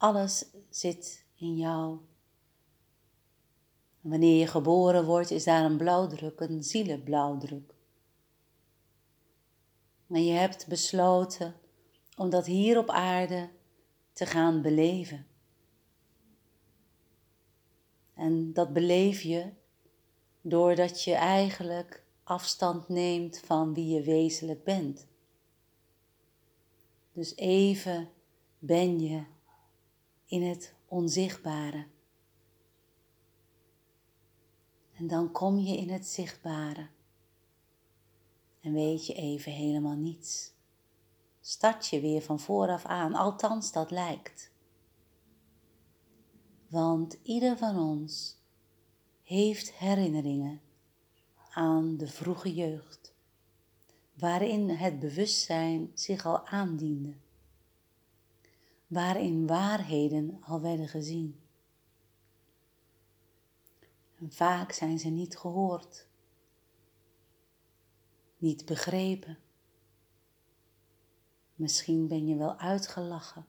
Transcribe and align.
Alles 0.00 0.46
zit 0.68 1.24
in 1.34 1.56
jou. 1.56 1.98
wanneer 4.00 4.38
je 4.38 4.46
geboren 4.46 5.04
wordt, 5.04 5.30
is 5.30 5.44
daar 5.44 5.64
een 5.64 5.76
blauwdruk, 5.76 6.40
een 6.40 6.62
zielenblauwdruk. 6.62 7.74
En 10.08 10.24
je 10.24 10.32
hebt 10.32 10.66
besloten 10.66 11.54
om 12.16 12.30
dat 12.30 12.46
hier 12.46 12.78
op 12.78 12.90
aarde 12.90 13.50
te 14.12 14.26
gaan 14.26 14.62
beleven. 14.62 15.26
En 18.14 18.52
dat 18.52 18.72
beleef 18.72 19.20
je 19.20 19.52
doordat 20.40 21.02
je 21.02 21.14
eigenlijk 21.14 22.04
afstand 22.24 22.88
neemt 22.88 23.38
van 23.38 23.74
wie 23.74 23.94
je 23.94 24.02
wezenlijk 24.02 24.64
bent. 24.64 25.06
Dus 27.12 27.36
even 27.36 28.08
ben 28.58 29.00
je 29.00 29.24
in 30.30 30.42
het 30.42 30.74
onzichtbare. 30.88 31.86
En 34.92 35.06
dan 35.06 35.30
kom 35.30 35.58
je 35.58 35.76
in 35.76 35.90
het 35.90 36.06
zichtbare. 36.06 36.88
En 38.60 38.72
weet 38.72 39.06
je 39.06 39.14
even 39.14 39.52
helemaal 39.52 39.96
niets. 39.96 40.52
Start 41.40 41.86
je 41.86 42.00
weer 42.00 42.22
van 42.22 42.40
vooraf 42.40 42.84
aan, 42.84 43.14
althans 43.14 43.72
dat 43.72 43.90
lijkt. 43.90 44.50
Want 46.68 47.18
ieder 47.22 47.56
van 47.56 47.78
ons 47.78 48.36
heeft 49.22 49.72
herinneringen 49.72 50.60
aan 51.50 51.96
de 51.96 52.06
vroege 52.06 52.54
jeugd, 52.54 53.14
waarin 54.14 54.68
het 54.68 54.98
bewustzijn 54.98 55.90
zich 55.94 56.26
al 56.26 56.46
aandiende, 56.46 57.14
waarin 58.90 59.46
waarheden 59.46 60.38
al 60.42 60.60
werden 60.60 60.88
gezien. 60.88 61.40
En 64.18 64.32
vaak 64.32 64.72
zijn 64.72 64.98
ze 64.98 65.08
niet 65.08 65.38
gehoord, 65.38 66.08
niet 68.38 68.64
begrepen. 68.64 69.38
Misschien 71.54 72.08
ben 72.08 72.26
je 72.26 72.36
wel 72.36 72.56
uitgelachen 72.56 73.46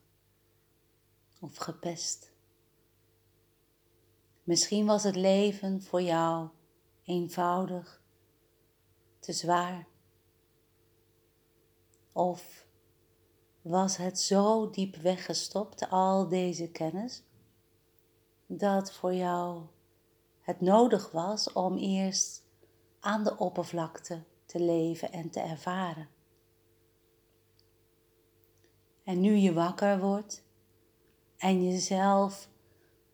of 1.40 1.56
gepest. 1.56 2.32
Misschien 4.44 4.86
was 4.86 5.04
het 5.04 5.16
leven 5.16 5.82
voor 5.82 6.02
jou 6.02 6.50
eenvoudig, 7.04 8.02
te 9.20 9.34
zwaar. 9.34 9.88
Of 12.12 12.70
was 13.62 13.98
het 13.98 14.20
zo 14.20 14.70
diep 14.70 14.95
weggestopt, 14.95 15.90
al 15.90 16.28
deze 16.28 16.67
kennis, 16.67 17.23
dat 18.45 18.94
voor 18.94 19.14
jou 19.14 19.62
het 20.42 20.62
nodig 20.62 21.12
was 21.12 21.53
om 21.53 21.78
eerst 21.78 22.44
aan 23.00 23.23
de 23.23 23.38
oppervlakte 23.38 24.23
te 24.45 24.59
leven 24.59 25.12
en 25.12 25.30
te 25.30 25.40
ervaren. 25.40 26.09
En 29.03 29.22
nu 29.22 29.36
je 29.36 29.53
wakker 29.53 30.00
wordt 30.00 30.44
en 31.38 31.64
jezelf 31.64 32.50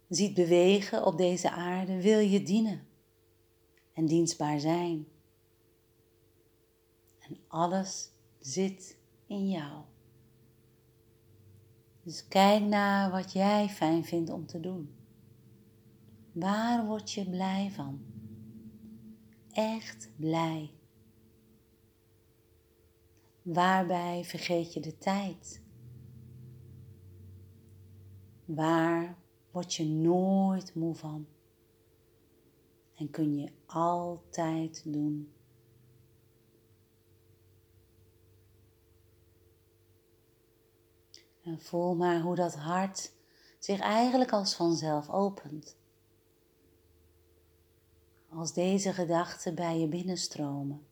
ziet 0.10 0.34
bewegen 0.34 1.06
op 1.06 1.18
deze 1.18 1.52
aarde, 1.52 2.02
wil 2.02 2.20
je 2.20 2.44
dienen 2.44 2.88
en 3.94 4.06
dienstbaar 4.06 4.60
zijn. 4.60 5.08
En 7.20 7.38
alles 7.48 8.12
zit 8.40 8.98
in 9.28 9.50
jou. 9.50 9.84
Dus 12.08 12.28
kijk 12.28 12.64
naar 12.64 13.12
wat 13.12 13.32
jij 13.32 13.70
fijn 13.70 14.06
vindt 14.06 14.30
om 14.30 14.46
te 14.46 14.60
doen. 14.60 14.96
Waar 16.32 16.86
word 16.86 17.12
je 17.12 17.30
blij 17.30 17.72
van? 17.72 18.02
Echt 19.52 20.12
blij. 20.16 20.72
Waarbij 23.42 24.24
vergeet 24.24 24.74
je 24.74 24.80
de 24.80 24.98
tijd? 24.98 25.62
Waar 28.46 29.18
word 29.52 29.74
je 29.74 29.86
nooit 29.86 30.76
moe 30.76 30.96
van? 30.96 31.28
En 32.96 33.10
kun 33.10 33.36
je 33.36 33.52
altijd 33.66 34.84
doen. 34.86 35.32
En 41.48 41.60
voel 41.60 41.96
maar 41.96 42.22
hoe 42.22 42.36
dat 42.36 42.56
hart 42.56 43.12
zich 43.60 43.80
eigenlijk 43.80 44.32
als 44.32 44.56
vanzelf 44.56 45.10
opent. 45.10 45.78
Als 48.30 48.54
deze 48.54 48.94
gedachten 48.94 49.56
bij 49.56 49.80
je 49.80 49.88
binnenstromen. 49.88 50.88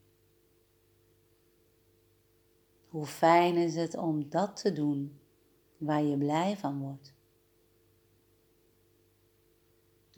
Hoe 2.90 3.06
fijn 3.06 3.56
is 3.56 3.76
het 3.76 3.98
om 3.98 4.30
dat 4.30 4.56
te 4.62 4.74
doen 4.74 5.20
waar 5.78 6.04
je 6.04 6.18
blij 6.18 6.58
van 6.58 6.80
wordt. 6.80 7.14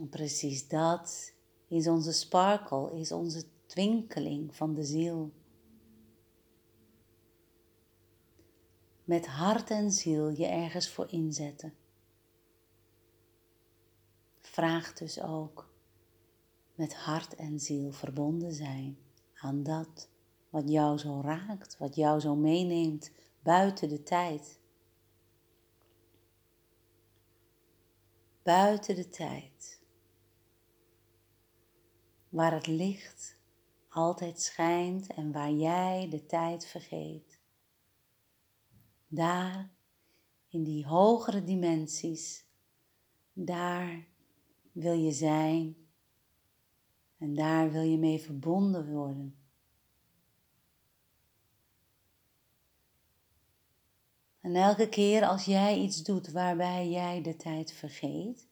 Precies 0.10 0.68
dat 0.68 1.34
is 1.68 1.88
onze 1.88 2.12
sparkle, 2.12 3.00
is 3.00 3.12
onze 3.12 3.44
twinkeling 3.66 4.56
van 4.56 4.74
de 4.74 4.84
ziel. 4.84 5.32
Met 9.08 9.28
hart 9.28 9.70
en 9.70 9.92
ziel 9.92 10.30
je 10.30 10.46
ergens 10.46 10.90
voor 10.90 11.12
inzetten. 11.12 11.74
Vraag 14.40 14.94
dus 14.94 15.22
ook 15.22 15.70
met 16.76 16.96
hart 16.96 17.36
en 17.36 17.60
ziel 17.60 17.92
verbonden 17.92 18.54
zijn 18.54 18.98
aan 19.34 19.64
dat 19.64 20.10
wat 20.50 20.70
jou 20.70 20.98
zo 20.98 21.22
raakt, 21.22 21.78
wat 21.78 21.96
jou 21.96 22.20
zo 22.20 22.36
meeneemt 22.36 23.12
buiten 23.40 23.90
de 23.90 24.04
tijd. 24.04 24.60
Buiten 28.44 28.96
de 28.96 29.10
tijd 29.10 29.82
waar 32.30 32.54
het 32.54 32.68
licht 32.68 33.38
altijd 33.90 34.42
schijnt 34.42 35.08
en 35.14 35.32
waar 35.32 35.52
jij 35.52 36.08
de 36.10 36.26
tijd 36.26 36.66
vergeet. 36.66 37.37
Daar, 39.08 39.72
in 40.48 40.64
die 40.64 40.86
hogere 40.86 41.44
dimensies, 41.44 42.46
daar 43.34 44.08
wil 44.72 44.94
je 44.94 45.12
zijn 45.12 45.76
en 47.18 47.36
daar 47.36 47.72
wil 47.72 47.82
je 47.82 47.98
mee 47.98 48.20
verbonden 48.20 48.92
worden. 48.92 49.38
En 54.40 54.56
elke 54.56 54.90
keer 54.90 55.26
als 55.26 55.46
jij 55.46 55.80
iets 55.80 56.04
doet 56.04 56.32
waarbij 56.32 56.90
jij 56.90 57.22
de 57.22 57.36
tijd 57.36 57.72
vergeet, 57.72 58.48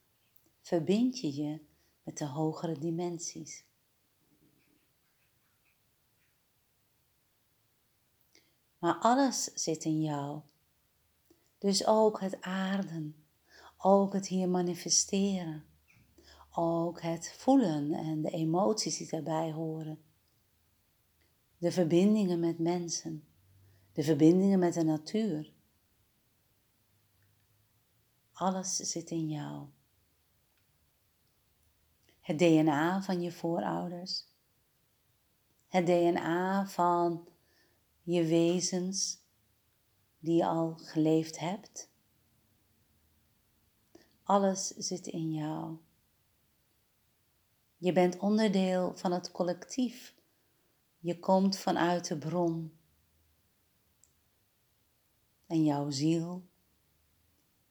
verbind 0.61 1.19
je 1.19 1.35
je 1.35 1.59
met 2.03 2.17
de 2.17 2.25
hogere 2.25 2.79
dimensies. 2.79 3.65
Maar 8.85 8.97
alles 8.99 9.43
zit 9.43 9.83
in 9.83 10.01
jou. 10.01 10.41
Dus 11.57 11.85
ook 11.85 12.19
het 12.19 12.41
aarden, 12.41 13.25
ook 13.77 14.13
het 14.13 14.27
hier 14.27 14.49
manifesteren, 14.49 15.65
ook 16.51 17.01
het 17.01 17.33
voelen 17.37 17.93
en 17.93 18.21
de 18.21 18.29
emoties 18.29 18.97
die 18.97 19.09
daarbij 19.09 19.51
horen. 19.51 20.03
De 21.57 21.71
verbindingen 21.71 22.39
met 22.39 22.59
mensen, 22.59 23.27
de 23.91 24.03
verbindingen 24.03 24.59
met 24.59 24.73
de 24.73 24.83
natuur. 24.83 25.53
Alles 28.31 28.75
zit 28.75 29.09
in 29.09 29.29
jou 29.29 29.67
het 32.19 32.39
DNA 32.39 33.01
van 33.01 33.21
je 33.21 33.31
voorouders, 33.31 34.25
het 35.67 35.85
DNA 35.85 36.67
van 36.67 37.27
je 38.05 38.25
wezens 38.25 39.19
die 40.19 40.35
je 40.35 40.45
al 40.45 40.75
geleefd 40.75 41.39
hebt. 41.39 41.89
Alles 44.23 44.67
zit 44.67 45.07
in 45.07 45.33
jou. 45.33 45.77
Je 47.77 47.91
bent 47.91 48.17
onderdeel 48.17 48.95
van 48.95 49.11
het 49.11 49.31
collectief. 49.31 50.15
Je 50.99 51.19
komt 51.19 51.57
vanuit 51.57 52.07
de 52.07 52.17
bron. 52.17 52.77
En 55.45 55.63
jouw 55.63 55.89
ziel 55.89 56.47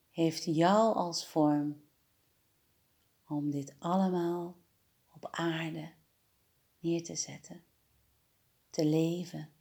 heeft 0.09 0.43
jou 0.43 0.95
als 0.95 1.27
vorm 1.27 1.83
om 3.27 3.51
dit 3.51 3.75
allemaal 3.79 4.57
op 5.11 5.27
aarde 5.31 5.93
neer 6.79 7.03
te 7.03 7.15
zetten, 7.15 7.63
te 8.69 8.85
leven. 8.85 9.54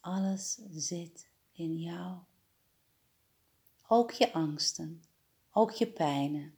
Alles 0.00 0.58
zit 0.70 1.30
in 1.52 1.78
jou. 1.78 2.18
ook 3.86 4.10
je 4.10 4.32
angsten, 4.32 5.02
ook 5.50 5.70
je 5.70 5.92
pijnen, 5.92 6.54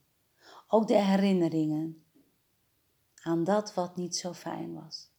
ook 0.66 0.86
de 0.86 1.02
herinneringen 1.02 2.04
aan 3.22 3.44
dat 3.44 3.74
wat 3.74 3.96
niet 3.96 4.16
zo 4.16 4.32
fijn 4.32 4.74
was. 4.74 5.10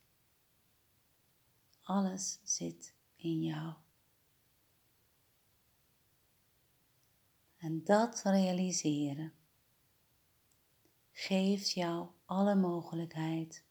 Alles 1.82 2.40
zit 2.44 2.94
in 3.16 3.44
jou. 3.44 3.74
En 7.58 7.84
dat 7.84 8.22
realiseren 8.24 9.34
geeft 11.12 11.72
jou 11.72 12.08
alle 12.26 12.56
mogelijkheid 12.56 13.64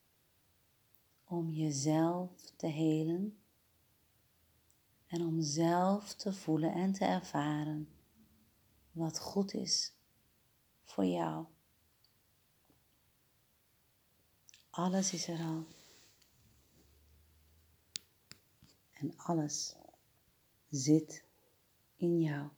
om 1.24 1.50
jezelf 1.50 2.50
te 2.56 2.66
helen 2.66 3.41
en 5.12 5.26
om 5.26 5.42
zelf 5.42 6.14
te 6.14 6.32
voelen 6.32 6.72
en 6.72 6.92
te 6.92 7.04
ervaren 7.04 7.88
wat 8.92 9.18
goed 9.18 9.54
is 9.54 9.92
voor 10.82 11.04
jou. 11.04 11.46
Alles 14.70 15.12
is 15.12 15.28
er 15.28 15.38
al. 15.38 15.66
En 18.90 19.16
alles 19.16 19.76
zit 20.68 21.24
in 21.96 22.20
jou. 22.20 22.48